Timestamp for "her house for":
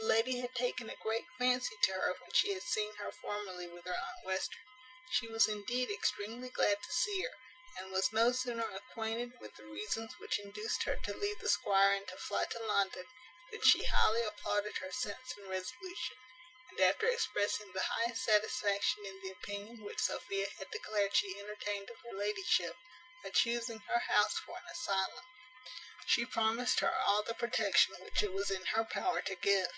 23.80-24.56